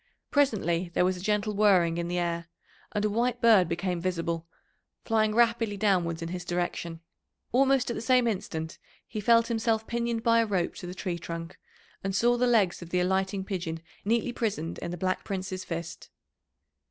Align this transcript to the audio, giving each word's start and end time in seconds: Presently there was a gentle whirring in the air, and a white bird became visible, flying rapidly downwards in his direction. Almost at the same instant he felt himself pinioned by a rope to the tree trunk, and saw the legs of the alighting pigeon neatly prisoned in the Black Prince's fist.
Presently 0.31 0.89
there 0.95 1.05
was 1.05 1.15
a 1.15 1.21
gentle 1.21 1.53
whirring 1.53 1.99
in 1.99 2.07
the 2.07 2.17
air, 2.17 2.47
and 2.91 3.05
a 3.05 3.09
white 3.11 3.39
bird 3.39 3.69
became 3.69 4.01
visible, 4.01 4.47
flying 5.05 5.35
rapidly 5.35 5.77
downwards 5.77 6.23
in 6.23 6.29
his 6.29 6.43
direction. 6.43 7.01
Almost 7.51 7.91
at 7.91 7.95
the 7.95 8.01
same 8.01 8.25
instant 8.25 8.79
he 9.07 9.19
felt 9.21 9.45
himself 9.45 9.85
pinioned 9.85 10.23
by 10.23 10.39
a 10.39 10.45
rope 10.47 10.73
to 10.77 10.87
the 10.87 10.95
tree 10.95 11.19
trunk, 11.19 11.59
and 12.03 12.15
saw 12.15 12.35
the 12.35 12.47
legs 12.47 12.81
of 12.81 12.89
the 12.89 12.99
alighting 12.99 13.45
pigeon 13.45 13.79
neatly 14.03 14.33
prisoned 14.33 14.79
in 14.79 14.89
the 14.89 14.97
Black 14.97 15.23
Prince's 15.23 15.63
fist. 15.63 16.09